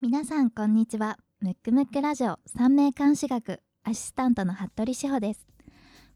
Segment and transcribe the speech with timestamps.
[0.00, 1.18] 皆さんこんにちは。
[1.40, 5.44] ムックムックラジオ三名監視学アシスタントの服部志保です。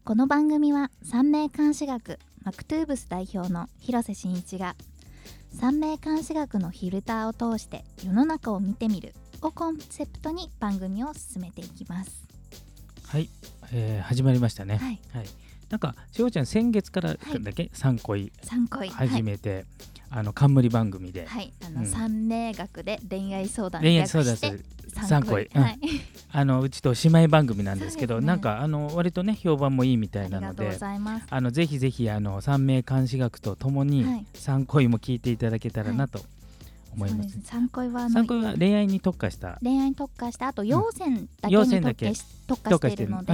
[0.05, 4.77] この番組は三名監視学マクトゥーブス代表の広瀬真一が
[5.51, 12.25] 三名監視学のフィルターを通して世の中を見てみるをコンセプトに番組を進めていきます。
[13.05, 13.29] はい、
[13.73, 14.77] えー始まりましたね。
[14.77, 14.99] はい。
[15.69, 17.17] なんかしおちゃん先月からだ
[17.51, 19.65] け3恋三恋始めて、
[20.15, 21.85] あの冠番組で、はい、はい、あの、うん。
[21.87, 25.61] 三名学で恋愛相談恋愛相談略して三三恋うん。
[25.63, 25.79] はい、
[26.31, 30.77] あのうちと姉妹番組なんですけどねなんかあの割とね評判もいいみたあいなのりがとうごで。
[30.77, 31.25] ざいます。
[31.29, 34.25] あのぜひぜひあの三名監視学とともにはい。
[34.35, 36.19] 三恋も聞いていただけたらなと
[36.93, 37.37] 思います。
[37.89, 39.59] はあの三恋は恋愛に特化した。
[39.61, 43.33] 恋愛に特化してあと陽線だけ陽に特化し特化してるので、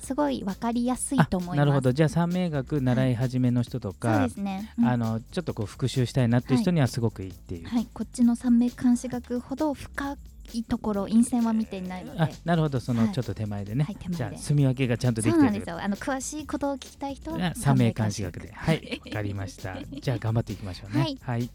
[0.00, 1.56] すごいわかりやすいあと思います。
[1.58, 1.92] なるほど。
[1.92, 4.72] じゃあ三名学習い始めの人とそうか、ですね。
[4.78, 4.88] うん。
[4.88, 10.16] あのちょっとこう復習したいなっていう人にはすごくいいっていう、はい、こっちの三名監視学ほど深
[10.52, 12.20] いところ陰線は見ていないので。
[12.20, 12.80] あなるほど。
[12.80, 13.06] そはい。
[13.06, 15.42] のちょっと手前でね、はいじゃあ住み分けがちゃんとでそきてる。
[15.42, 15.82] うなんですよ。
[15.82, 18.52] あの詳しいことを聞きたい人は三名監視学で。
[18.52, 19.00] はい。
[19.04, 19.76] わかりました。
[20.00, 21.02] じゃあ頑張っていきましょうね。
[21.02, 21.18] はい。
[21.20, 21.50] はい、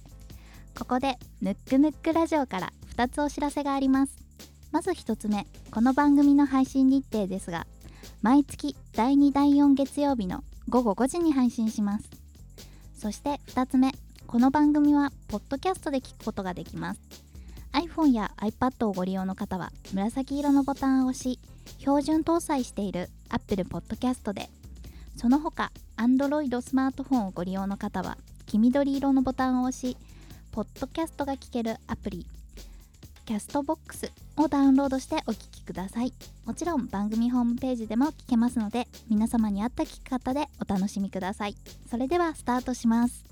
[0.77, 4.17] ここでヌックヌックラジオから2つお知らせがあります。
[4.71, 7.67] まず1つ目この番組の配信日程ですが
[8.23, 12.09] 毎月第2第4月曜日の午後5時に配信します。
[12.97, 13.91] そして2つ目
[14.25, 17.01] この番組はポッドキャストで聞くことができます。
[17.73, 21.39] iPhone や iPad をご利用の方は紫色のボタンを押し
[21.77, 24.49] 標準搭載している Apple Podcast で
[25.15, 29.97] その他 Android スマートフォンをご利用の方は黄緑色のボタンを押し
[30.53, 32.27] ポッドキャストが聞けるアプリ
[33.25, 36.13] キャストボックスをダウンロードしてお聞きください。
[36.45, 41.55] もちろん番組ホームページでも聞けますので皆様に合った聞き方でお楽しみください。
[41.89, 43.25] それではスタートします。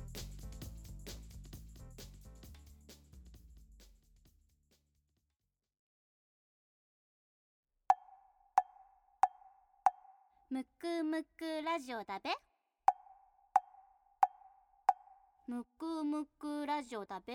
[10.50, 12.32] むくむくラジオだべ。
[15.52, 17.34] むくむくラジオだべ？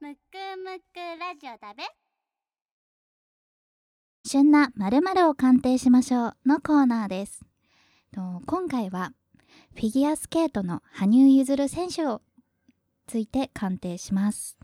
[0.00, 0.18] むく
[0.56, 1.82] むくラジオだべ？
[4.24, 7.44] 旬な〇〇を鑑定しましょうのコーナーです。
[8.10, 9.10] と今回は
[9.74, 12.22] フィギュアスケートの羽生結弦選手を
[13.06, 14.56] ついて鑑定します。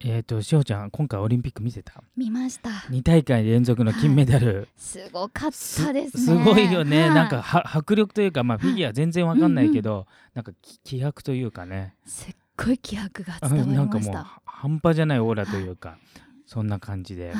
[0.00, 2.04] えっ、としおちゃん今回オリンピック見せた？
[2.16, 2.70] 見ました。
[2.90, 6.22] 2大会連続の金メダル、すごかっすたですね。
[6.22, 7.14] すごいよね、はい。
[7.14, 11.96] なんかは迫力というかまあフィギュア全然わかんないけど、なんかき気迫というかね。
[12.06, 14.14] すっごい気迫があ伝わりなんかもう
[14.44, 15.98] 半端じゃないオーラというか、
[16.46, 17.36] そんな感じで、はい。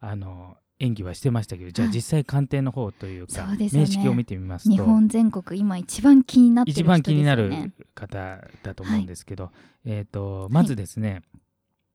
[0.00, 1.96] あの演技はしてましたけどじゃあはい。
[1.96, 3.86] 実際鑑定の方というか、そうですよね。
[3.86, 4.70] 面識を見てみますと。
[4.70, 9.50] 日本全国今一番気になってる人一番気になる方だと思うんですけど、
[9.86, 11.22] えっ、とまずですね、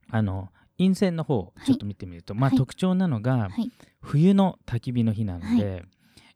[0.09, 2.57] あの陰線の方ちょっと見てみると、まあはい。
[2.57, 3.71] 特徴なのが、はい。
[4.01, 5.83] 冬の焚き火の日なので、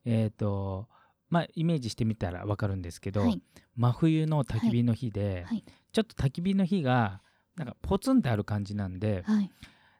[0.05, 0.87] えっ、と
[1.29, 3.41] まあイメージしてみたらわかるんですけど、はい。
[3.75, 5.63] 真冬の焚き火の日で、はい。
[5.91, 7.21] ちょっと焚き火の火が
[7.55, 9.51] なんかポツンってある感じなんで、はい。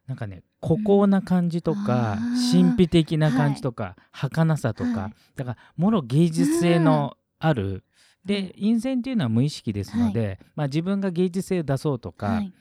[0.08, 2.64] なんかね孤高な感じとか、あー。
[2.64, 5.14] 神秘的な感じとか、儚さとか、はい。
[5.36, 7.84] だからもろ芸術性のある、
[8.26, 12.54] で陰線っていうのは無意識ですので、まあ、自分が芸術性を出そうとか、はい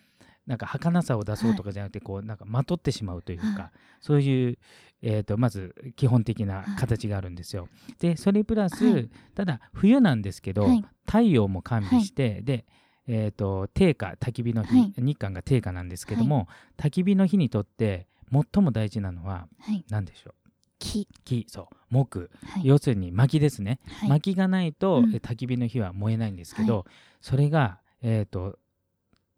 [0.51, 3.79] なんか儚さを出そうとかじゃなくて、こうなんかまとってしまうというか、はい。
[4.01, 4.59] そういう、
[5.01, 7.69] えー、とまず基本的な形があるんですよ。
[8.01, 9.11] でそれプラス、はい。
[9.37, 10.85] ただ冬なんですけど、はい。
[11.07, 12.67] 太陽も完備して、で、
[13.07, 14.95] えー、と定価焚き火の日、はい。
[14.99, 19.85] 日韓が定価なんですけども、焚き火の日にとって最も大事なのははい。
[19.89, 20.35] 何でしょう？
[20.81, 21.07] 木。
[21.25, 21.47] 木。
[21.49, 21.77] そう。
[21.91, 22.67] 木、はい。
[22.67, 24.09] 要するに薪ですね、はい。
[24.09, 25.15] 薪がないと、うん。
[25.15, 26.85] え焚き火の火は燃えないんですけど、は
[27.21, 28.59] それが、えーと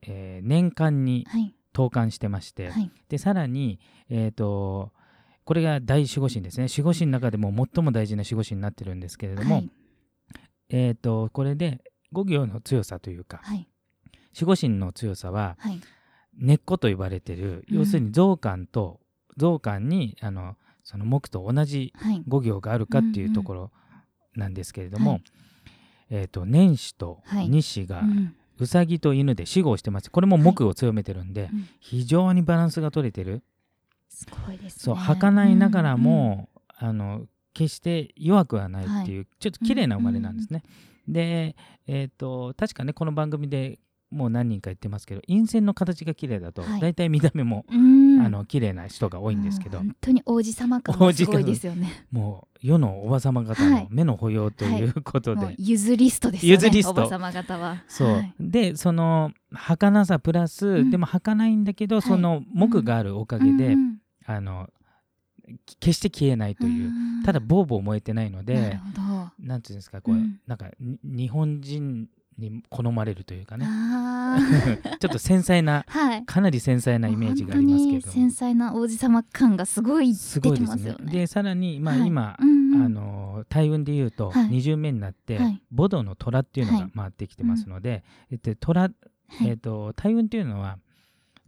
[0.02, 1.54] えー年間にはい。
[1.72, 2.90] 投函してまして、はい。
[3.08, 3.80] でさらに、
[4.10, 4.92] えー、と
[5.44, 6.66] これが大守護神ですね。
[6.70, 9.70] 守護神の中でも最も大事な守護神になってるんですけれども、はい。
[10.68, 11.82] えー、とこれで
[12.12, 13.68] 五行の強さというかはい。
[14.34, 15.80] 守護神の強さははい。
[16.38, 17.78] 根っこと言われてる、うん。
[17.78, 19.00] 要するに増刊と
[19.38, 22.22] 増刊にあのその木と同じはい。
[22.28, 23.70] 五行があるかっていうところ
[24.36, 25.24] なんですけれども、はい。
[26.10, 27.48] えー、と年始とはい。
[27.48, 30.10] 日子がうんうさぎと犬で死後をしてます。
[30.10, 31.68] これも木を強めてるんで、うん。
[31.80, 33.42] 非常にバランスが取れてる。
[34.08, 34.82] すごいですね。
[34.84, 36.48] そう儚いながらも、
[36.78, 40.62] あの決して弱くはないっていう、ちょっと綺麗な生まれなんですね。
[41.08, 41.56] で、
[41.86, 43.78] えー、と確かねこの番組で
[44.12, 46.80] もう何人か言ってますけど陰線の形が綺麗だと、はい。
[46.80, 48.20] 大体見た目も、うん。
[48.20, 52.06] あの綺麗な人が多いんですけど、本当に王子様感がすごいですよね。
[52.12, 53.82] もう世のおばさま方はい。
[53.84, 57.82] の目の保養ということで、もうゆずリストですよねゆずリストおば様方は。
[57.88, 58.34] そう、はい。
[58.38, 60.90] でその儚さプラス、うん。
[60.90, 63.72] でも儚いんだけど、その木があるおかげで、うん。
[63.72, 64.68] うんあの
[65.66, 67.22] き決して消えないという、ん。
[67.24, 68.78] ただボーボー燃えてないので
[69.40, 70.40] なんていうんですかこう、うん。
[70.46, 73.66] なんかに日本人に好まれるというかね。
[75.00, 76.24] ちょっと繊細な はい。
[76.24, 78.00] かなり繊細なイメージがありますけれども。
[78.00, 81.04] 本当に繊細な王子様感がすごい出てすごいですますよね。
[81.06, 82.08] ねでさらに、まあはい。
[82.08, 82.82] 今、うんうん。
[82.82, 84.48] あの大運でいうとはい。
[84.48, 85.62] 二巡目になって、はい。
[85.70, 86.82] ボドの虎っていうのはい。
[86.82, 89.48] が回ってきてますので、えっと虎はい。
[89.48, 90.78] えっと大運っていうのは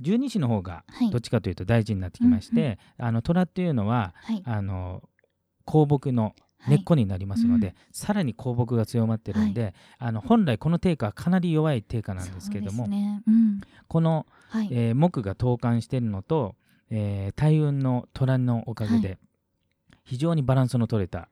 [0.01, 1.11] 十二支の方がはい。
[1.11, 4.43] どっちかというと大事になってきまして、あの虎っていうのははい。
[4.45, 5.03] あの
[5.67, 6.35] 香木の
[6.69, 13.23] 根っこになりますので、はいさらに香木が強まってるんで、あの本来この定価はかなり弱い定価なんですけれども、ね。
[13.27, 13.61] うん。
[13.89, 14.69] この、はい。
[14.71, 16.57] えー木が投函しているのと、
[16.91, 19.17] えー大運の虎のおかげで、は
[20.05, 21.29] 非常にバランスの取れた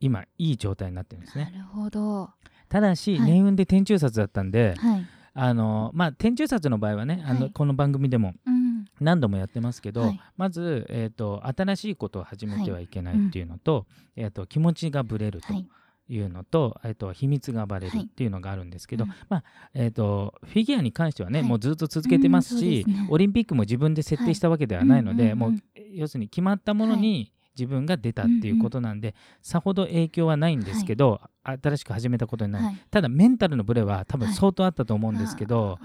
[0.00, 1.50] 今いい状態になってるんですね。
[1.52, 2.30] なるほど。
[2.68, 3.30] ただし、はい。
[3.30, 5.06] 年運で天中札だったんで、はい。
[5.38, 7.50] あのまあ、天中札の場合はね、あのはい。
[7.52, 8.65] この番組でもうん
[9.00, 10.20] 何度もやってますけど、はい。
[10.36, 15.68] まず、えー、と新しいことを始めてはいけないっていうのと,、えー、と気持ちがぶれるとはい。
[16.08, 18.06] いうのと,、えー、と秘密がばれるはい。
[18.06, 19.10] っていうのがあるんですけど、うん。
[19.28, 19.44] まあ
[19.74, 21.48] えー、とフィギュアに関してはね、はい。
[21.48, 23.08] もうずっと続けてますうんし、そうですね。
[23.10, 25.32] オリンピックも自分で設定したわけではないので、はい。
[25.32, 25.52] うんうんうん。
[25.54, 25.62] もう
[25.92, 32.76] 要するに決まったものに自分が出たっていうことなんで、さほど影響はないんですけど、新しく始めたことになる、はい。
[32.90, 34.34] ただメンタルのブレは多分はい。
[34.34, 35.78] 相当あったと思うんですけど、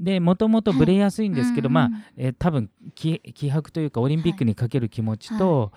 [0.00, 2.02] でもともとブレやすいんですけど、まあうんうん。
[2.16, 5.72] えー多分気気迫というかオリンピックにかける気持ちと、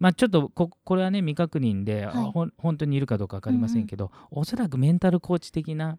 [0.00, 2.50] まあ、ちょっとここれはね未確認で、はい。
[2.56, 5.98] 本当にいるかどうか分かりませんけど、おそらくメンタルコーチ的な、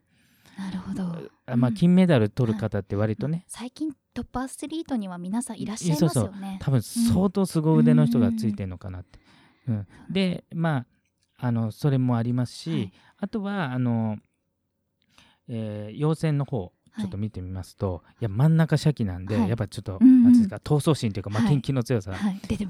[0.57, 1.03] なるほど。
[1.45, 1.75] あまあ、うん。
[1.75, 6.57] 金メダル取る方って割とね、最近トップアスリートには皆さんいらっしゃいますよね。
[6.59, 9.19] 多分相当凄腕の人がついてるのかなって。
[9.67, 9.87] うん。
[10.09, 10.85] でま
[11.39, 12.93] ああのそれもありますし、はい。
[13.19, 14.17] あとはあの、
[15.47, 16.61] えー、陽線の方。
[16.61, 19.49] はいちょっと見てみますと、い、や真ん中斜記なんで、はい。
[19.49, 21.49] やっぱちょっと、なんですか闘争心というか、負はい。
[21.49, 22.13] けん気の強さ。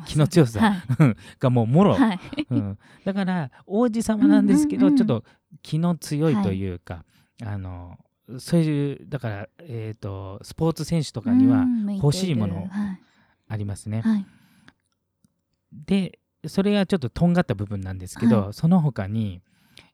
[0.05, 1.15] 気の強さはい。
[1.39, 2.19] がもうもろ、はい。
[2.49, 5.23] うん、だから王子様なんですけど、ちょっと
[5.61, 7.05] 気の強いというか、
[7.43, 7.97] あの
[8.39, 11.65] そういうだから、えー、とスポーツ選手とかには
[12.01, 13.01] 欲しいものはい。
[13.49, 14.01] ありますね。
[14.01, 14.25] はい。
[15.71, 19.41] でそれがちょっととんがった部分なんですけど、はその他に、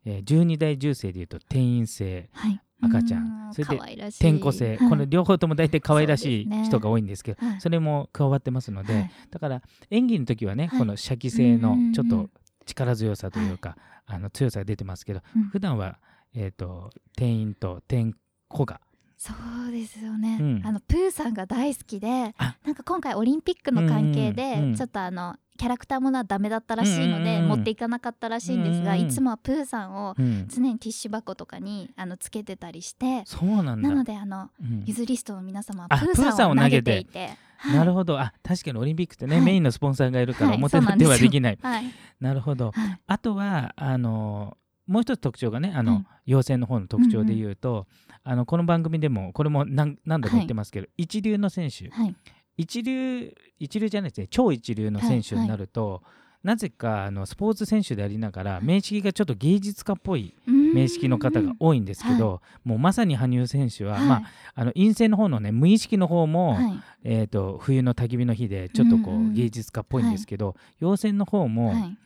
[0.06, 2.59] えー、12代重星でいうと転院性はい。
[2.85, 3.50] 赤ちゃん。
[3.51, 4.89] うそれで転校性、はい。
[4.89, 7.62] この両方とも大体可愛らしい人が多いんですけどはい。
[7.62, 9.12] それも加わってますので、はい。
[9.30, 10.80] だから演技の時はね、はい。
[10.80, 12.30] この射撃性のちょっと
[12.65, 15.44] 力強さというか、あの強さが出てますけど、うん。
[15.45, 16.00] 普段は
[16.35, 18.13] えっ、と店員と店
[18.47, 18.81] 子が。
[19.18, 19.31] そ
[19.69, 20.62] うですよね、うん。
[20.65, 22.57] あのプーさんが大好きであ。
[22.65, 33.89] なんか今回オリンピックの関係で、ちょっとあのキャラクターものはダメだったらしいので、持っていかなかったらしいんですが、いつもはプーさんをうん、常にティッシュ箱とかにあのつけてたりしてそうなんだ。
[33.89, 34.83] なのであのうん。
[34.85, 37.75] ゆずリストの皆様はあプーさんを投げげてていて、はい。
[37.77, 38.19] なるほど。
[38.19, 39.45] あ確かにオリンピックってね、はい。
[39.45, 41.83] メインのスポンサーがいるからはい表立ってはできない、はい。
[42.19, 42.71] なるほど。
[42.71, 43.00] はい。
[43.05, 44.57] あとはあの
[44.88, 47.85] もう一つ特徴がねあの、はい妖精の方の特徴で言うと、
[48.23, 51.89] あのこの番組でもこれも何何度も言ってますけど、一流の選手。
[51.89, 52.15] はい
[52.57, 56.03] 一流一流じゃないですね超一流の選手になると、
[56.44, 64.07] なぜかあのスポーツ選手でありながら名式がちょっと芸術家っぽい名式の方が多いんですけど、もうまさに羽生選手は、はい。
[64.07, 64.21] まあ、
[64.55, 66.74] あの陰性の方のね無意識の方も、はい。
[67.05, 71.98] えー、と冬の焚き火の日でちょっとこう、うんうん芸術家っぽいんですけど、陽線の方も、はい。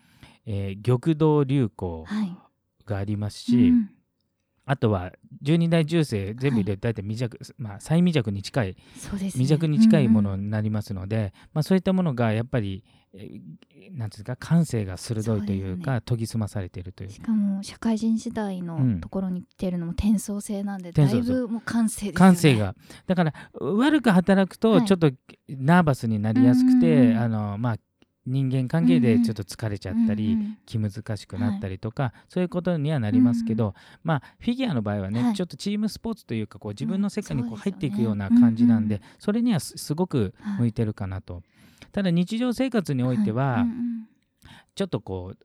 [0.45, 2.37] えー玉堂流行はい。
[2.85, 3.89] がありますし、うん
[4.69, 9.29] あとは12代重星全部入れて大体未弱、まあ、最未弱に近いそうですね。
[9.31, 10.45] 未弱に近いものうんうん。
[10.45, 12.83] になりますので、まあ、そういったものがやっぱり、
[13.13, 13.39] えー
[13.97, 17.09] なんですか感性が鋭いというか研ぎ澄まされているという。
[17.09, 18.95] しかも社会人時代うん。
[18.95, 22.17] のところに来てるのも転送性なんで、だ転送性いぶもう感性ですよね。
[22.17, 22.75] 感性が。
[23.05, 24.81] だから悪く働くはい。
[24.81, 25.11] とちょっと
[25.47, 27.17] ナーバスになりやすくて、うんうんうん。
[27.17, 27.77] あのまあ
[28.27, 30.57] 人間関係でちょっと疲れちゃったり、うんうん。
[30.65, 35.33] 気難しくなったりとか、そういうことにはなりますけど、まあフィギュアの場合はね、はい。
[35.33, 40.59] ちょっとチームスポーツというかこう自分の世界にこううん入っていくような感じなんで、うんそれにはすすごくはい。
[40.59, 41.41] 向いてるかなと。
[41.91, 44.07] ただ日常生活においては、うん
[44.77, 45.37] ちょっとこう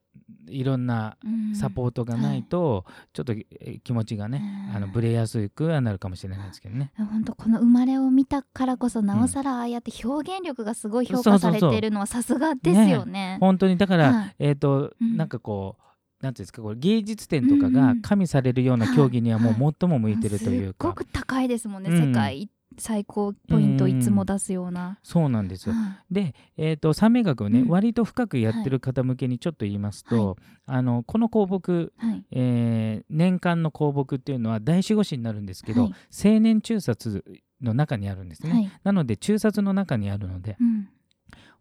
[0.52, 1.32] いろんなうん。
[1.34, 4.76] うんサポートがないと、ちょっとえー気持ちがね、うん。
[4.76, 6.92] あのブレやすくはなるかもしれないですけどね。
[6.96, 13.36] 本当この生まれを見たからこそなおさらああやって表現力がすごい評価されているのはさすがですよね。
[13.40, 14.36] 本当にだから、はい。
[14.38, 15.16] えっ、と、うん。
[15.16, 22.08] なんかこうなんていうんですかこれ芸術点とかが加味されるような競技にはもう最も向いてるというか、すっごく高いですもんね、うん。
[22.08, 22.48] 世界
[22.78, 25.74] 最高ポイントいつも出すような、そうなんですよ。
[25.74, 27.68] はで、えー、と三名学をね、うん。
[27.68, 30.36] 割と深くやってる方向けにちょっと言いますと、
[30.66, 32.24] あのこの香木、いはい。
[32.30, 35.92] えー年間の香木っていうのは大守護神になるんですけど、はい。
[36.24, 37.24] 青年中殺
[37.60, 38.52] の中にあるんですね。
[38.52, 38.70] はい。
[38.84, 40.88] なので中殺の中にあるのでうん。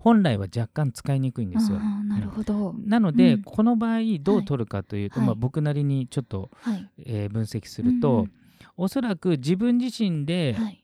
[0.02, 1.78] 本来は若干使いにくいんですよ。
[1.80, 3.44] なるほど、なので、うん。
[3.44, 5.28] この場合どう取るかというと、はい。
[5.28, 6.90] まあ、僕なりにちょっと、はい。
[7.06, 8.32] えー分析すると、うん。
[8.78, 10.84] おそらく自分自身で、はい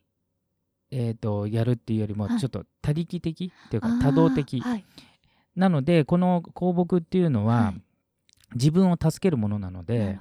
[0.90, 2.38] えー、とやるっていうよりもはい。
[2.38, 4.84] ちょっと他力的っていうか多動的、はい。
[5.56, 7.82] なのでこの香木っていうのは、はい。
[8.54, 10.18] 自分を助けるものなのなで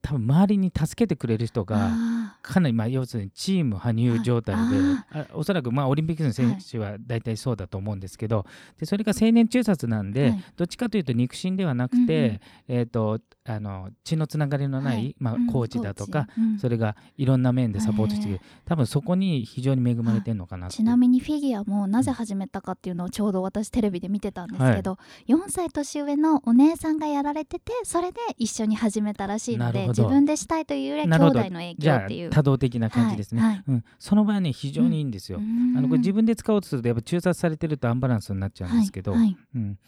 [0.00, 5.20] 多分周りに助けてくれる人があかなり、まあ、要するにチーム羽生状態で、はい。
[5.22, 8.46] あおそらく、まあ、オリンピックの選手は大体そうだと思うんですけど、
[8.78, 10.44] でそれが青年中殺なんで、はい。
[10.56, 15.16] どっちかというと肉親ではなくて、えー、とあの血のつながりのない、はい。
[15.18, 16.58] まあうんコーチだとか、うん。
[16.58, 18.36] それがいろんな面でサポートしてくれる。
[18.36, 24.98] へ多分そこに非常に恵まれてるのかなちなみにフィギュアもなぜ始めたかっていうのをちょうど私テレビで見てたんですけど、
[25.28, 33.50] 4歳年上のお姉さんがやられててそれで一緒に始めたらしいので自分でしたいというよりは兄弟の影響っていうあ多動的な感じですね、はい。
[33.54, 35.40] はいうん、その場合はね非常にいいんですよ、
[35.76, 39.20] あのこれ自分で使おうとするとやっぱ中殺されてるとアンバランスになっちゃうんですけど、はい。
[39.20, 39.36] はい。
[39.54, 39.78] うん、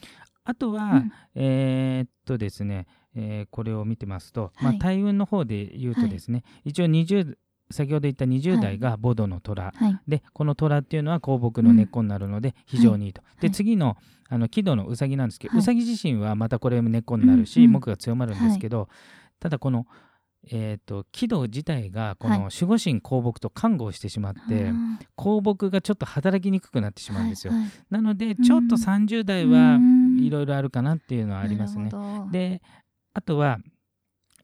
[0.43, 1.11] あとは、うん。
[1.35, 7.35] えーっとですね、えーこれを見てますと、まあ、はい大運の方で言うとですね、一応20
[7.71, 9.99] 先ほど言った20代がボドの虎、はい。
[10.07, 13.51] でこの虎っていうのは香木の根っこになるので非常にいいと、ではい。
[13.51, 13.97] 次の
[14.27, 15.59] あの木戸のうさぎなんですけど、はい。
[15.59, 17.65] うさぎ自身はまたこれも根っこになるし、うん。
[17.65, 17.73] うん。
[17.73, 18.89] 木が強まるんですけど、
[19.39, 19.85] ただこの、
[20.51, 24.97] えー、と木戸自体がこはの守護神香木と看護をしてしまって、あー。
[25.15, 27.61] 香木がちょっと働きにくくなってしまうんですよ、はい。
[27.63, 27.71] はい。
[27.91, 30.19] なのでちょっと30代はうん。
[30.19, 31.91] いろいろあるかなっていうのはありますね。
[32.31, 32.61] で
[33.19, 33.59] あとは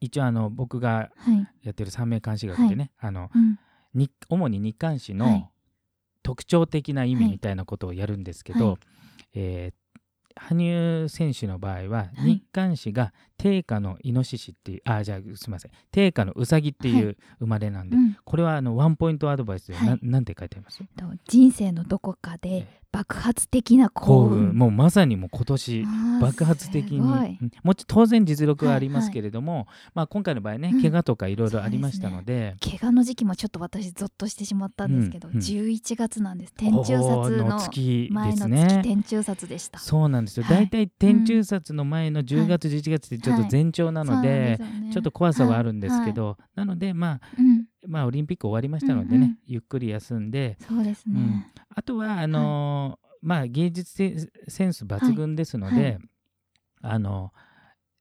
[0.00, 1.46] 一応あの僕がはい。
[1.62, 3.58] やってる三名監視学でね、あのうん。
[3.94, 5.50] 日主に日刊誌のはい。
[6.22, 7.30] 特徴的な意味はい。
[7.32, 8.78] みたいなことをやるんですけど、はい。
[9.34, 9.74] えー
[10.38, 12.34] 羽生選手の場合ははい。
[12.34, 15.70] 日刊誌が定価のイノシシっていうあじゃあすみません。
[15.92, 18.16] 定価のウサギっていう生まれなんで、うん。
[18.24, 19.88] これはあのワンポイントアドバイスで、はい。
[19.88, 20.78] ななんて書いてあります？
[20.78, 20.86] と
[21.28, 25.84] 人生のどこかで爆発的な幸幸運運もうまさにもう今年
[26.22, 30.80] 爆発的に、もち当然実力はありますけれども、まあ、今回の場合ね、うん。
[30.80, 32.56] 怪我とかいろいろありましたので。
[32.62, 35.34] 怪我の時期もちょっと私ゾッとしてしまったんですけど、うん。
[35.34, 35.42] うん。
[35.42, 36.54] 11月なんです。
[36.54, 37.44] 天中こ殺の
[38.10, 39.78] 前の月天中殺でした。
[39.78, 40.56] そうなんですよ、はい。
[40.56, 44.58] 大体天中殺の前の10月、11月ってちょっと前兆なので、
[44.92, 47.66] ちょっと怖さはあるんですけど、なので、まあ、うん。
[47.86, 49.38] まあオリンピック終わりましたのでね、うんうん。
[49.46, 50.58] ゆっくり休んで。
[50.66, 51.52] そうですね。
[51.74, 55.98] あとはあのーまあ芸術セセンス抜群ですので、
[56.80, 57.32] あの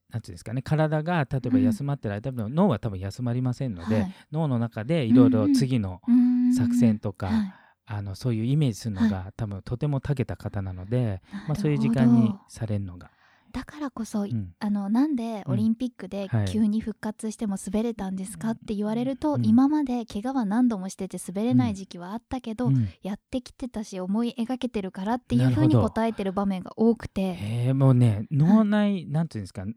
[0.10, 4.16] なんていうんですかね体が例えば休まってる間も、脳は多分休まりませんので、はい。
[4.32, 5.54] 脳の中でいろいろうんうん。
[5.54, 6.54] 次のうん。
[6.54, 7.54] 作戦とか、はい。
[7.88, 13.12] あのそういうイメージするのが、多分とても長けた方なので、まあ、そういう時間にされるのが。
[13.56, 14.54] だからこそ、うん。
[14.60, 16.46] あのなんでオリンピックではい。
[16.48, 19.46] 急に復活しても滑れたんですかって言われると、うん。
[19.46, 22.90] 今まで怪我は何度もしてて滑れない時期はあったけど、うん。
[23.02, 29.74] やってきてたし思い描けてるからっていうふうに答えてる場面が多くて、えーもうね脳内、なんていうんですかん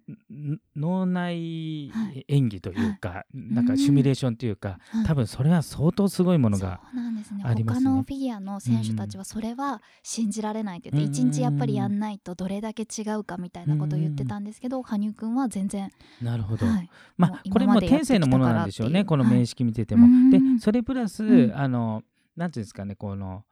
[0.74, 2.24] 脳内はい。
[2.26, 3.54] 演技というか、い。
[3.54, 5.06] なんかシミュレーションというか、はい。
[5.06, 7.42] 多分それは相当すごいものがそうなんですね。
[7.44, 7.84] ありますね。
[7.84, 11.12] 他のフィギュアの選手たちはそれは信じられないって言って、うん。
[11.12, 15.90] 一日やっぱりやんないとどれだけ違うかみたいなことを言ってたんですけど、羽生くんは全然、
[16.22, 20.06] なるほど、はい、まあこれも天性のものなんでしょうねこの名はい式見てても。
[20.06, 22.02] うんでそれプラス、うんあの
[22.36, 23.44] なんていうんですかねこの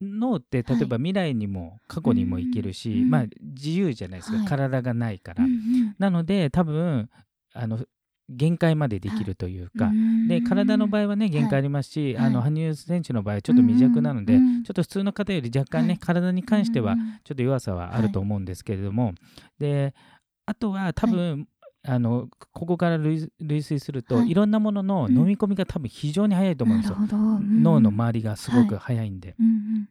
[0.00, 4.46] 脳って例えば未来にも過去にも行けるし、うんまあ自由じゃないですか、はい。
[4.46, 5.44] 体がないから。
[5.98, 7.08] なので多分
[7.54, 7.78] あの
[8.32, 10.28] 限界までできるというか、うん。
[10.28, 12.26] で体の場合はね限界ありますし、はい。
[12.26, 15.98] あの羽生選手の場合はちょっと未弱なので、うんちょっと普通の方より若干ね、はい。
[15.98, 19.14] 体に関してはうんちょっと弱さはあると思うんですけれども、
[19.58, 19.94] で
[20.46, 21.46] あとは多分、
[21.84, 24.30] あのここから類類推すると、はい。
[24.30, 26.96] い、ろんなものの飲み込みが多分非常に早いと思うんですよ。
[26.98, 27.04] う
[27.40, 27.62] ん。
[27.62, 29.88] 脳の周りがすごく早いんで、うん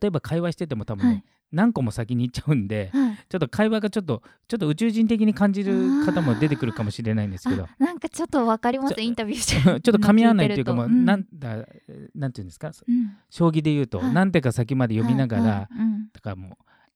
[0.00, 1.24] 例えば会話してても多うん分ね、
[1.54, 3.02] 何個も先に行っちゃうんで、はい。
[3.06, 7.64] はいちょっと会話がちょっとちょっと宇宙人的に感じる方も出てくるかもしれないんですけど。
[7.64, 11.66] あ なんかちょっとわかりますインタビューし ちょっと噛み合わないっていうかもう、んなんだ
[12.14, 12.70] なんていうんですか？
[12.86, 13.16] うん。
[13.30, 14.12] 将棋で言うと、はい。
[14.12, 15.68] 何手か先まで読みながら、はい
[16.12, 16.52] だからもう、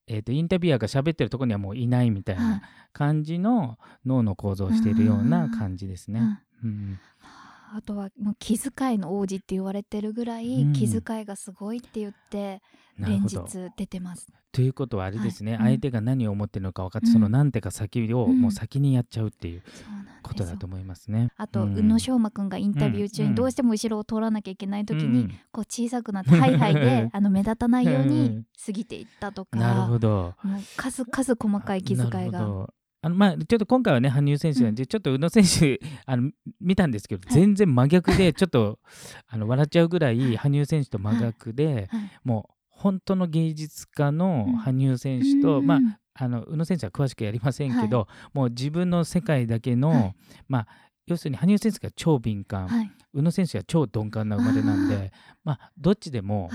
[0.07, 2.63] えー、とインタビュアーが喋ってるところにはもういないみたいな
[2.93, 6.41] 感じの脳の構造をしているような感じですね。
[6.63, 6.99] うん
[7.75, 10.73] あとはもう気遣いの王子って言われてるぐらい、うん。
[10.73, 12.61] 気遣いがすごいって言って
[12.99, 13.39] 連日
[13.77, 14.29] 出てます。
[14.51, 19.63] ということはあれですね、はい、相手が何を思ってるのか分かって、うん、その何手か先をもう先にやっちゃうっていう
[20.23, 21.29] ことだと思いますね。
[21.37, 29.59] あと、うん、宇野昌磨君がインタビュー中にどうしても後ろを通らなきゃいけない時に、こう小さくなってハイハイであの目立たないように過ぎていったとか。
[29.59, 30.35] なるほど。
[30.43, 32.69] もう数々細かい気遣いが。
[33.09, 38.79] あのまあ、ちょっと今回はね羽生選手なんで、うん、ちょっと宇野選手 あの見たんですけど、はい、全然真逆でちょっと
[39.27, 41.89] あの笑っちゃうぐらい羽生選手と真逆で、
[42.23, 45.81] もう本当の芸術家の羽生選手と、うん、まあ
[46.21, 50.15] あの宇野選手は詳しくやりませんけど、はい、もう自分の世界だけの、はい、
[50.49, 50.69] まあ
[51.07, 55.13] 要するに羽生選手が超敏感、はい、宇野選手は超鈍感な生まれなんで
[55.45, 56.51] まあどっちでも、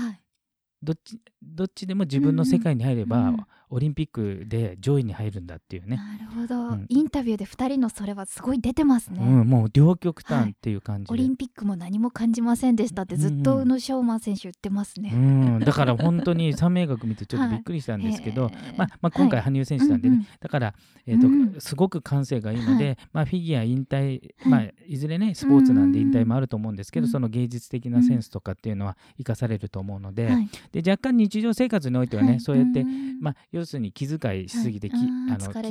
[0.82, 5.96] どっちどっちでも自分の世界に入れば、うんオリンピックで上位に入るんだっていうね。
[5.96, 9.18] なるほど、うん、インタビューで2人のそれはすごい出てますね。
[9.20, 15.10] うん、もう両極端っていう感じ、はい、オリンピックも何も感じませんでしたってずっと宇野昌磨選手言ってますね。
[15.12, 20.74] うん、だから本当に三名学見てちょっとびっくりしたんですけど、はい、まあ、まあ、今回羽生選手なんでね、はい、だから、
[21.06, 30.28] えーとすごく感性がいいので、まあ、フィギュア引退、まあ、いずれねスポーツなんで引退もあると思うんですけど、その芸術的なセンスとかっていうのは生かされると思うので,、
[30.72, 32.84] で若干日常生活においてはね、そうやって、
[33.20, 35.62] まあ、要するに気遣いしすぎて、はい、あの疲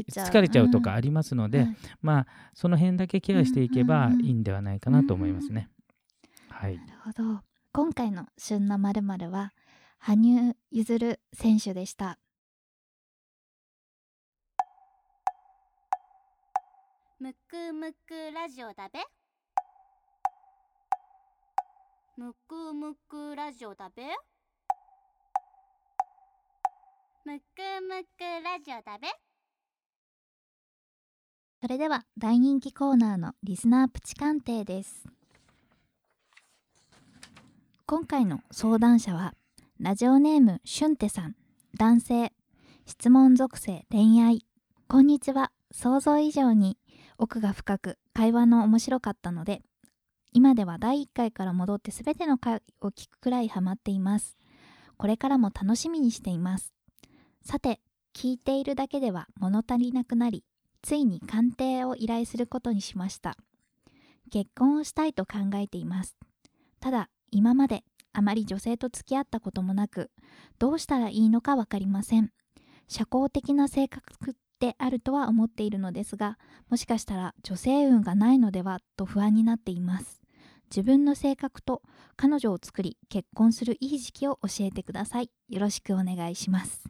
[0.41, 0.71] れちゃう。
[0.71, 5.69] とかありますので、うん、まあその辺だけケアしていけばいいんではないかなと思いますね。
[6.49, 7.41] はい、なるほど。
[7.71, 9.01] 今回の「旬なまる
[9.31, 9.53] は
[9.99, 12.17] 羽生結弦選手でした。
[17.19, 18.99] むくむくラジオだべ。
[22.15, 24.03] むくむくラジオだべ
[27.25, 27.43] むく
[27.87, 29.07] むくラジオだべ。
[31.61, 35.07] それでは大人気コーナーのリスナープチ鑑定です。
[37.85, 39.35] 今回の相談者は
[39.79, 41.37] ラジオネームしゅんてさん。
[41.77, 42.33] 男性。
[42.85, 43.85] 質問属性。
[43.89, 44.45] 恋愛。
[44.89, 45.53] こんにちは。
[45.71, 46.77] 想像以上に
[47.17, 49.61] 奥が深く会話の面白かったので。
[50.33, 54.35] 今では第1回から戻って全ての回を聞くくらいハマっています。
[54.97, 56.72] これからも楽しみにしています。
[57.43, 57.81] さて
[58.15, 60.43] 聞いているだけでは物足りなくなり
[60.81, 63.37] ついに鑑定を依頼することにしました。
[64.31, 66.17] 結婚をしたいと考えています。
[66.79, 67.83] ただ今まで
[68.13, 70.11] あまり女性と付き合ったこともなく
[70.59, 72.31] どうしたらいいのか分かりません。
[72.87, 76.37] 社交的な性格であるとは思っているのですが
[76.69, 80.21] もしかしたら女性運がないのではと不安になっています。
[80.69, 81.81] 自分の性格と
[82.15, 85.29] 彼女を作り結婚するいい時期を教えてください。
[85.49, 86.83] よろしくお願いします。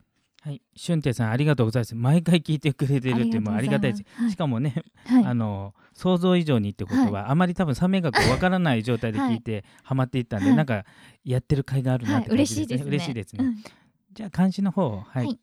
[0.45, 1.95] はい、俊太さんありがとうございます。
[1.95, 4.03] 毎回聞いてくれてるっていうのもありがたいです。
[4.15, 10.84] はい、しかもね、はい、あの想像以上にってことは、はい、あまり多分三名学わからない状態で聞いてはまっていったんで、なんか
[11.23, 12.65] やってる甲斐があるなって感じですね。
[12.65, 12.89] 嬉しいですね。
[12.89, 13.45] 嬉しいですね。
[13.45, 13.63] うん、
[14.12, 15.39] じゃあ漢字の方、はい。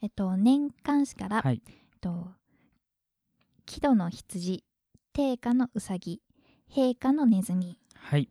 [0.00, 2.28] えっと年間誌から、はい、えっと
[3.66, 4.64] 木戸の羊、
[5.12, 6.22] 定価のうさぎ、
[6.74, 7.78] 陛下のネズミ。
[7.94, 8.30] はい。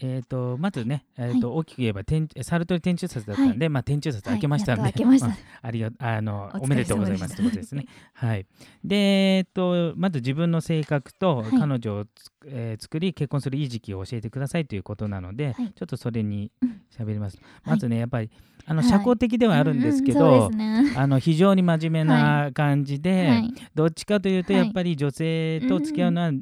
[0.00, 7.86] えーと、まずね、えーと、はい、大きく言えば天サルトリ天中札だったんで、はい、まあ、天中札開けましたんで、はい、まあ、りがあのおめでとうございますということですね。
[8.14, 8.46] はい、
[8.84, 12.04] で、えーと、まず自分の性格と彼女を、
[12.46, 16.52] えー、作り結婚するいい時期を教えてくださいということなので、ちょっとそれに
[16.96, 17.38] 喋ります。
[17.64, 18.30] まずねやっぱり
[18.66, 20.48] あの社交的ではあるんですけど、
[20.96, 23.42] あの非常に真面目な感じで、
[23.74, 26.32] どっちかというとやっぱり女性と付き合うのは、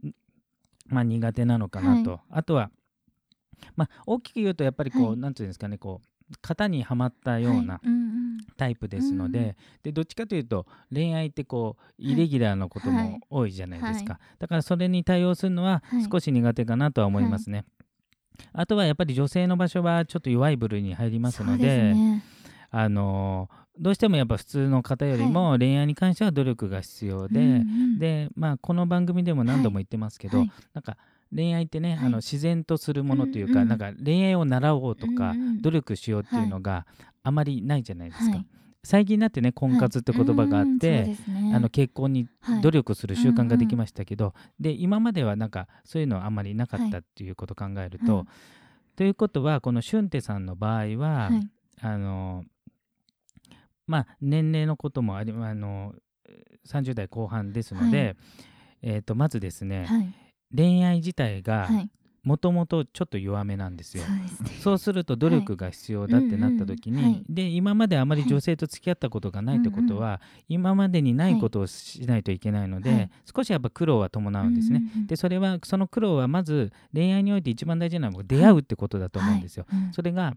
[0.88, 2.20] まあ、苦手なのかなと。
[2.30, 2.70] あとは
[3.76, 6.06] まあ、大きく言うとやっぱりこう、はい、なんていうんですかねこう
[6.42, 7.80] 型にはまったような
[8.56, 17.64] タイプですのではいうんうん、でどっちかというと恋愛ってこうイレギュラーなことも多いじゃないですか、はい、だからそれに対応するのは少し苦手かなとは思いますね、
[18.52, 22.24] あとはやっぱり女性の場所はちょっと弱い部類に入りますので、ね、
[22.70, 30.38] あのどうしてもやっぱ普通の方よりも恋愛に関しては努力が必要で、はい、でまあこの番組でも何度も言ってますけど、
[30.72, 30.96] なんか
[31.34, 36.86] 恋愛ってね、はい、あの自然とするものというか、うんうん、なんか恋愛を習おうとか、うんうん、努力しようっていうのが
[37.22, 38.36] あまりないじゃないですか。
[38.36, 38.46] はい、
[38.84, 41.08] 最近になってね婚活って言葉があって、はい。
[41.08, 41.18] ね、
[41.54, 42.28] あの結婚に
[42.62, 48.26] 努力する習慣ができましたけど、で今まではなんかそういうのはあまりなかったっていうことを考えると、
[48.94, 51.30] ということはこの俊太さんの場合は、
[51.80, 52.44] あの
[53.86, 55.92] まあ年齢のこともありあの
[56.68, 58.16] 30代後半ですので、
[58.82, 59.86] えー、とまずですね、
[60.54, 61.68] 恋愛自体が
[62.26, 64.02] もともとちょっと弱めなんですよ。
[64.60, 67.24] そうすると努力が必要だってなった時に、はい。
[67.28, 74.82] で今まであまり女性と付き合ったことがないってことは、今までにないことをしないといけないので、少しやっぱ苦労は伴うんですね。
[75.06, 79.66] でそれはその苦労はまず恋愛において一番大事なのは出会うってことだと思うんですよ。
[79.92, 80.34] それが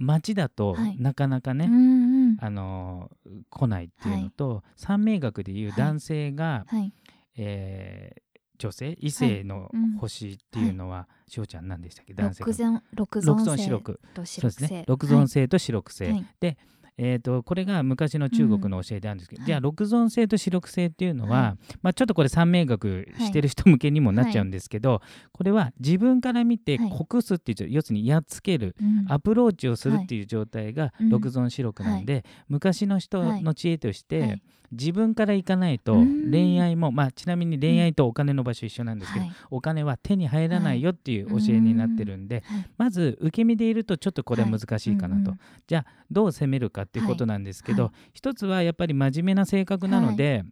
[0.00, 0.96] 町だとはい。
[1.00, 2.36] なかなかね、うんうん。
[2.40, 3.10] あの
[3.50, 6.92] 来ないっていうのと、三名学でいう男性が、はい。
[7.36, 8.23] えー
[8.64, 12.14] 女性異性のうん星っていうのは、しおちゃん何でしたっけ？
[12.14, 14.84] 男性六がゾン六六ゾン星ゾン四六と四そうですね。
[14.86, 15.06] 六星。
[15.06, 16.26] 六ゾン星と四六星、はい。
[16.40, 16.56] で、
[16.96, 19.46] えー、とこれが昔の中国の教えであるんですけど、うん。
[19.46, 26.92] じゃあ六ゾン星と四六星っていうのは、はまあ、ちょっとこれ三名学してる人向けにもなっちゃうんですけど、これは自分から見てはい。
[27.06, 29.12] 国すっていう要するにやっつける、うん。
[29.12, 31.10] アプローチをするっていう状態がうん。
[31.10, 34.42] 六ゾン四六なんで、昔の人の知恵として、はい
[34.74, 36.30] 自分から行かないとうん。
[36.30, 39.34] 恋愛も、まあ、ちなみに恋愛とお金の場所一緒なんですけど、はい。
[39.50, 42.66] お金は手に入らないよっていう教えになってるんで、はい。
[42.76, 48.10] まず受け身でいるとちょっとこれは難しいかなと、うんうんじゃあどう攻めるかっていうことなんですけど、はい。
[48.12, 50.44] 一つはやっぱり真面目な性格なので、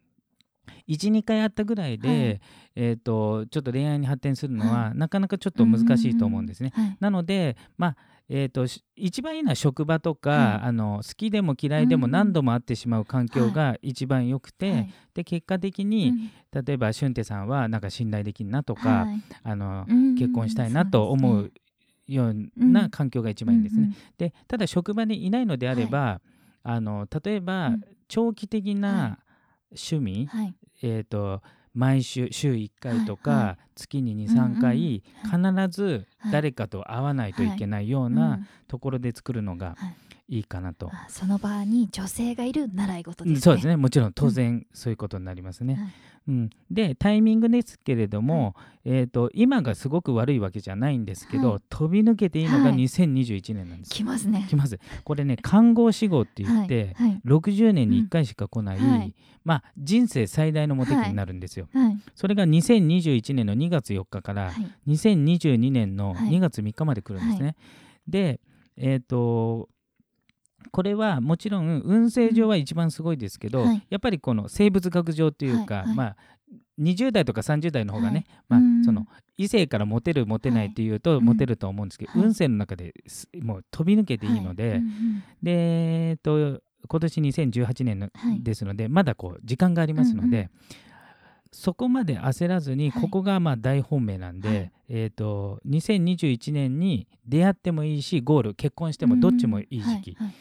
[0.88, 2.40] 12回あったぐらいで、はい。
[2.74, 6.72] えー、とちょっと恋愛に発展するのは、はなかなかちょっと難しいと思うんですね。
[6.74, 6.96] はいはい。
[7.00, 7.96] なので、まあ
[8.34, 12.12] えー、とし一番いいのは職場とか、はいあの好きでも嫌いでもうん。
[12.12, 14.90] 何度も会ってしまう環境が一番良くて、はい。
[15.12, 16.30] で結果的うに、ん。
[16.50, 19.20] 例えば俊太さんはなんか信頼できるなとか、はい。
[19.42, 20.14] あのうん。
[20.14, 21.52] 結婚したいなと思う
[22.06, 22.72] よううん。
[22.72, 23.82] な環境が一番いいんですね。
[23.82, 26.22] うんうんでただ職場にいないのであれば、
[26.62, 27.84] あの例えば、うん。
[28.08, 29.18] 長期的はな
[29.70, 30.54] 趣味、はい。
[30.82, 31.42] えー、と
[31.74, 35.02] 毎週週1回とか、月にうんうん23回、はい
[35.64, 36.32] 必ずはい。
[36.32, 39.96] 誰かと会わないといけないよううんなところで作るのがはい。
[40.28, 40.88] いいかなと。
[40.90, 43.40] あその場に女性がいる習い事ですね。
[43.40, 43.76] そうですね。
[43.76, 45.92] もちろん当然そういうことになりますね。
[46.26, 48.54] はいうん、でタイミングですけれども、
[48.84, 51.60] えー、と今がすごく悪いわけじゃないんですけど、はい。
[51.68, 52.74] 飛び抜けていいのがはい。
[52.74, 53.90] 2021年なんです。
[53.90, 54.46] 来ますね。
[54.48, 54.78] 来ます。
[55.04, 57.20] これね看護師号って言って、はい。
[57.24, 58.90] 60年に1回しか来ない、うん。
[58.90, 59.14] はい。
[59.44, 61.68] まあ、人生最大のモテ期になるんですよ。
[61.72, 61.98] はい。
[62.14, 64.92] それが2021年の2月4日からはい。
[64.92, 66.30] 2022年のはい。
[66.30, 67.56] 2月3日まで来るんですね。
[68.06, 68.40] で、
[68.76, 69.68] えっ、と
[70.70, 73.86] これはもちろん運勢上は一番すごいですけど、はい。
[73.90, 75.96] やっぱりこの生物学上というか、はいはい。
[75.96, 76.16] まあ
[76.80, 78.38] 20代とか30代の方がね、はい。
[78.48, 78.84] まあうん。
[78.84, 82.22] その異性からモテるモテないっていうとうんモテると思うんですけど、はい。
[82.22, 84.80] 運勢の中ですもう飛び抜けていいので、
[85.42, 85.52] で
[86.10, 88.42] えっ、と今年2018年の、はい。
[88.42, 90.50] ですのでまだこう時間がありますので、うんうん
[91.54, 93.02] そこまで焦らずに、はい。
[93.02, 94.72] ここがまあ大本命なんで、はい。
[94.88, 100.26] えー、と2021年に出会ってもいいしゴール結婚してもどっちもいい時期、はい。
[100.28, 100.34] はい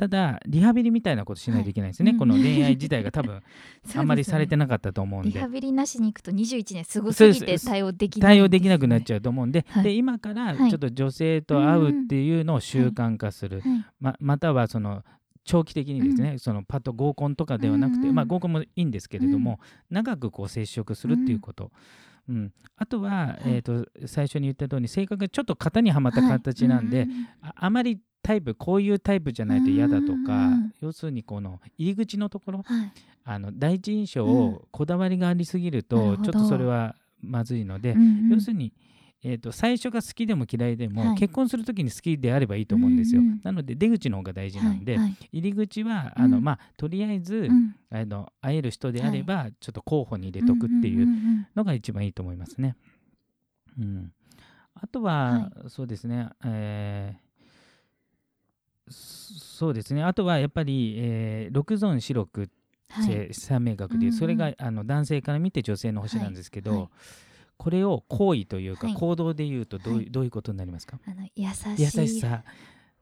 [0.00, 1.74] ただリハビリみたいなことしないとい。
[1.74, 3.42] けないですね、はいこの恋愛自体が多分
[3.94, 5.30] あんまりされてななかったと思うんで。
[5.30, 9.84] リハビリなしに行くと21年すごすぎて対応できない対応できなくなっゃちゃうと思うんで,、はい。
[9.84, 10.70] で今からはい。
[10.70, 13.62] ちょっと女性と会うっていうのを習慣化する、
[14.00, 15.04] ままたはその
[15.44, 19.60] 長期的にですね、そのパッと合コンとかではなくて、うんうんまあ、合コンもいいんですけれども、
[19.90, 21.72] 長くこう接触するっていうこと、
[22.28, 22.52] うん。
[22.76, 23.42] あとは、い。
[23.46, 27.28] えー、と最初に言った通り性格がちょっと型にはまった形なんで、はいうん。
[27.42, 30.72] ああまりタイプこういうタイプじゃないと嫌だとか、うん。
[30.80, 32.92] 要するにこの入り口のところはい。
[33.24, 34.30] あの第一印象うん。
[34.30, 38.28] をこだわりがありすぎると、ちょっとそれはまずいので、うんうん。
[38.30, 38.72] 要するに、
[39.22, 41.18] えー、と最初が好きでも嫌いでも、はい。
[41.18, 43.40] 結婚する時に好きであればいいと思うんですよ、うんうん。
[43.42, 45.04] なので出口の方が大事なんで、はい。
[45.04, 45.16] はい。
[45.32, 46.44] 入り口はあの、うん。
[46.44, 47.74] まあ、とりあえず、うん。
[47.90, 51.06] あの会える人であれば、ちょっと候補に入れとくっていう
[51.54, 52.76] のが一番いいと思いますね。
[53.78, 54.12] うん、
[54.74, 57.29] あとは、そうですね、えー
[59.60, 60.02] そそうですね。
[60.02, 62.48] あとはやっぱり、えー、六ゾン四六
[62.88, 63.28] はい。
[63.32, 64.12] 三名学で、うんうん。
[64.12, 66.80] それがあの男性から見て女性の星なんですけど、はい。
[66.80, 66.88] はい
[67.56, 68.96] これを行為というか、はい。
[68.96, 70.06] 行動で言うとどう,、はい。
[70.10, 70.98] どういうことになりますか？
[71.06, 71.82] あの優しい。
[71.82, 72.42] 優しさ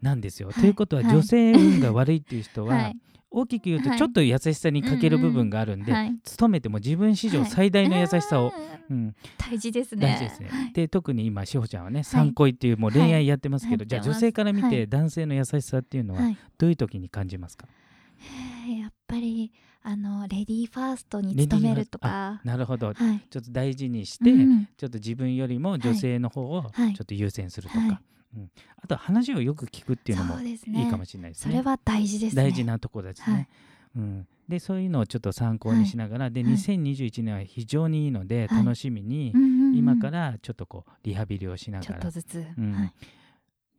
[0.02, 0.48] なんですよ。
[0.48, 0.60] はい。
[0.60, 1.12] ということは、はい。
[1.12, 2.96] 女性運が悪いっていう人は、はい。
[3.30, 3.98] 大きく言うとはい。
[3.98, 6.16] ちょっと優しさに欠ける部分があるんで、はい。
[6.38, 8.52] 努めても自分史上最大の優しさを、
[9.36, 10.06] 大事ですね。
[10.06, 10.48] 大事ですね。
[10.50, 10.72] はい。
[10.72, 13.88] で特に今志保ちゃんはね参考っていうもう恋愛やってますけど、はい。
[13.88, 14.70] じゃあ女性から見はい。
[14.70, 16.38] て男性の優しさっていうのははい。
[16.56, 17.66] どういう時に感じますか、
[18.80, 22.40] やっぱりあのレディーファーストに努めるとか。
[22.44, 22.94] なるほど、はい。
[23.28, 26.92] ちょっと大事にして、うんちょっと自分よりも女性の方をちょはい。
[26.92, 27.98] っと優先するとか、はい
[28.36, 28.50] うん、
[28.82, 31.52] あとは話をよく聞くっていうのもいいかもしれないですね。
[31.52, 32.42] それは大事ですね。
[32.42, 33.34] 大事なところですね。
[33.34, 33.48] はい。
[33.96, 36.52] うん、でそういうのをちょっと参考にしながら、ではい。
[36.52, 38.64] 2021年は非常にいいので、はい。
[38.64, 39.76] 楽しみに、うんうんうん。
[39.76, 42.72] 今からちょっとこうリハビリをしなちょがらっとずつ、うん。
[42.72, 42.92] はい。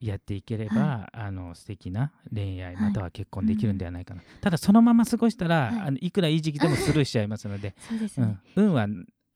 [0.02, 2.84] やっていければ、あの素敵な恋愛はい。
[2.86, 5.76] または結婚できるんではないかな、ただそのまま過ごしたら、はい。
[5.76, 8.40] い、あのいくらいい時期でもスルーしちゃいますので、そうですね。
[8.56, 8.88] うん、運は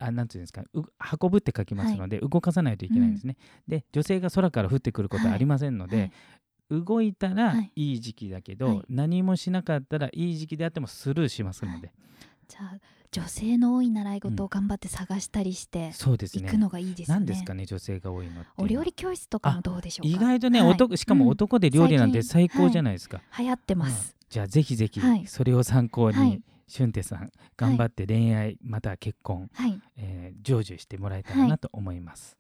[0.06, 0.82] あなんていうんですかう
[1.22, 3.38] 運ぶって書きますので、動かさないといけないんですね、
[3.68, 6.12] で女性が空から降ってくることはありませんので、はい。
[6.72, 7.72] 動いたらはい。
[7.76, 8.82] いい時期だけど、はい。
[8.90, 11.92] 何もしなかったらいい時期であってもスルーしますので、
[12.48, 12.78] じゃあ
[13.12, 16.46] 女性の多い習い事を頑張って探したりしてそうですね。
[16.46, 17.16] 行くのがいいですね。
[17.16, 18.50] 何ですかね女性が多いのって。
[18.58, 20.18] お料理教室とかもどうでしょうか？
[20.18, 20.70] 意外とね、はい。
[20.72, 24.16] 男しかも男で料理なんてうん最高じゃないですか、流行ってます。
[24.30, 25.28] じゃあぜひぜひはい。
[25.28, 26.42] それを参考に、はい
[26.74, 29.80] 俊太さん頑張って恋愛または結婚、はい。
[29.96, 32.36] えー成就してもらえたらなと思います、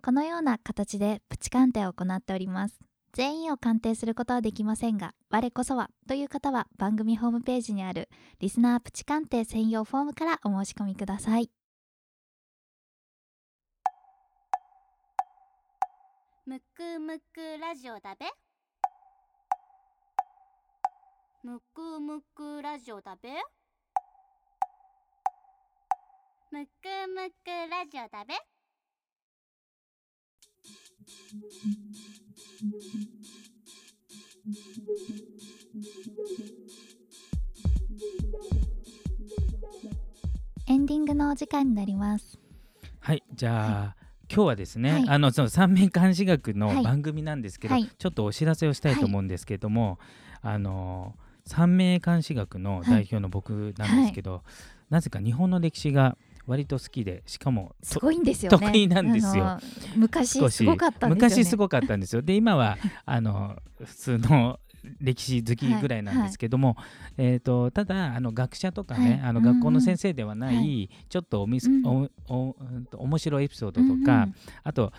[0.00, 2.78] このような形でプチ鑑定を行っております。
[3.12, 11.50] 全員を鑑定することはできませんが、我こそはという方は番組ホームページにあるリスナープチ鑑定専用フォームからお申し込みください。
[16.46, 18.26] むくむくラジオだべ
[21.44, 23.28] むくむくラジオだべ？
[26.52, 26.68] むく
[27.12, 28.34] むくラジオだべ？
[40.68, 42.38] エンディングのお時間になります。
[43.00, 43.96] はいじゃあ、
[44.32, 45.08] 今日はですね、はい。
[45.08, 46.56] あのその三面監視学はい。
[46.76, 47.90] の番組なんですけど、はい。
[47.98, 49.98] ちょっとお知らせをしたいと思うんですけども、
[50.40, 54.42] あの三名監視学の代表の僕なんですけど、
[54.90, 58.58] なぜか日本の歴史が割と好きでしかもすごいんですよね。
[58.58, 59.44] 得意なんですよ。
[59.44, 59.60] あの
[59.96, 61.34] 昔すごかったんですよね。
[61.36, 62.22] 昔すごかったんですよ。
[62.22, 64.58] で今は あの普通の
[65.00, 66.76] 歴史好きぐらいなんですけども、
[67.16, 69.50] えー、とただあの学者とかね、あのはい。
[69.50, 71.86] うんうん学校の先生ではない、はいちょっとおみす、うん。
[71.86, 74.00] おおうんと面白いエピソードうんうん。
[74.00, 74.28] とか、
[74.62, 74.92] あと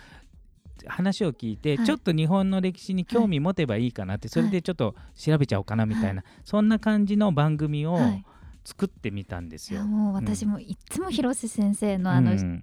[0.86, 1.86] 話を聞いて、はい。
[1.86, 8.24] ちょっと日本の歴史に興味持てばいいかなって、それでちょっと調べちゃおうかなみたいな、そんな感じの番組をはい。
[8.66, 9.84] 作ってみたんですよ。
[9.84, 12.62] もう私もいつも広瀬先生のあのうん。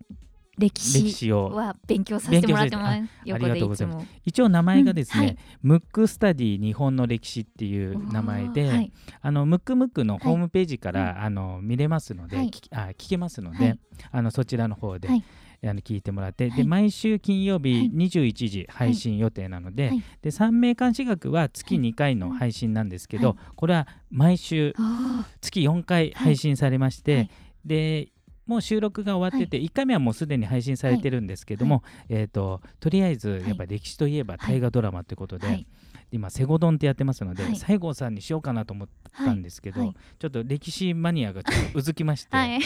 [0.58, 3.10] 歴史は勉強させてもらってます。
[3.32, 4.06] ありがとうございいつも。
[4.26, 5.26] 一応名前がですね、うん。
[5.28, 5.38] はい。
[5.62, 8.92] ムックスタディ日本の歴史っていう名前で、はい。
[9.22, 13.80] あのムックムックのホームページから、あの見れますので、あ聞けますので、はい。
[14.12, 15.24] あのそちらの方で、はい
[15.64, 16.58] あの聞いてもらって、はい。
[16.58, 17.90] で毎週金曜はい。
[17.90, 20.04] 日21時配信予定なので,、はい。
[20.22, 23.38] で三名監視学は月2回の配信なんですけど、はい。
[23.56, 27.30] これは毎週あ月4回配信されまして、はい。
[27.66, 28.08] で
[28.48, 35.68] もう収録が終わってて、1回目はもうすでに配信されてるんですけども、えー、ととりあえずやっぱ歴史といえば大河ドラマということで、はい
[36.12, 37.56] 今「セゴドン」ってやってますので、はい。
[37.56, 39.96] 西郷さんにしようかなと思ったんですけど、はい。
[40.20, 42.60] ちょっと歴史マニアがちょっとうずきまして、はい。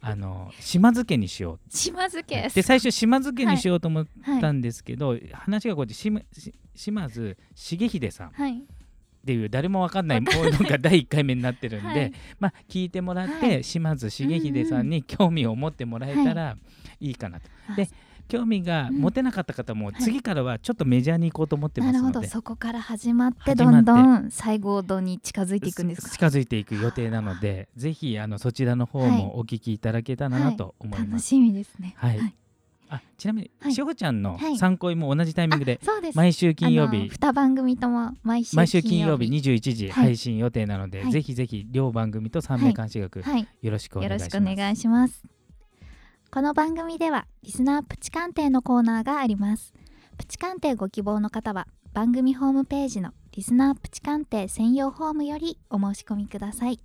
[0.00, 2.48] あの島津家にしよ島津う家。
[2.48, 5.94] で最初島津家にしようと思っはいたんですけど、話がこうやって
[6.74, 8.62] 島津重秀さんっはい。
[9.24, 12.12] ていう誰もわかんないものが第1回目になってるんで、はい。
[12.38, 13.64] まあ聞いてもらって、はい。
[13.64, 16.56] 島津重秀さんに興味を持ってもらえたら
[17.00, 17.48] いいかなと。
[17.76, 17.88] で
[18.30, 22.26] 興味が持てなかった方も、次からはちょっとメジャーに行こうと思ってまなるほすので。
[22.26, 22.32] ど。
[22.32, 26.08] そこから始まってどんどん西郷度に近づいていくんですか。
[26.08, 31.10] 近づいていく予定なのでぜひあのそちらの方もお聞きいただけたらなと思います。
[31.10, 31.94] 楽しみですね。
[31.96, 32.34] はい。
[32.92, 33.72] あちなみに、はい。
[33.72, 34.58] しほちゃんのはい。
[34.58, 35.80] 参考も同じタイミングで、
[36.14, 37.08] 毎週金曜日。
[37.08, 40.04] 二番組とも毎週毎週金曜日21時はい。
[40.06, 41.12] 配信予定なので、はい。
[41.12, 43.46] ぜひぜひ両番組と三名監視学、はい。
[43.62, 44.16] よろしくお願
[44.72, 45.39] いします。
[46.32, 49.74] この番組ではリスナープチ鑑定のコーナーがあります。
[50.16, 56.78] プチ鑑定ご希望の方は番組ホームページのリスナープチ鑑定専用フォームよりお申し込みください。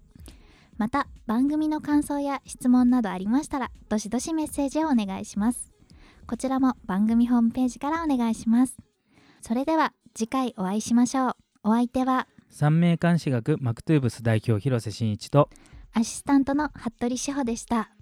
[0.78, 5.72] また番組の感想や質問などありましたらどしどしメッセージをお願いします。
[6.26, 8.78] こちらも番組ホームページからお願いします。
[9.42, 11.36] それでは次回お会いしましょう。
[11.66, 15.52] お相手は三名監視学マクトゥーブス代表広瀬真一と
[15.94, 17.95] アシスタントの服部志保でした